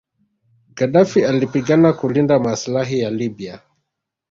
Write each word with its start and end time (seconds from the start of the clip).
Gadaffi 0.73 1.25
alipigana 1.25 1.93
kulinda 1.93 2.39
maslahi 2.39 2.99
ya 2.99 3.09
Libya 3.09 3.61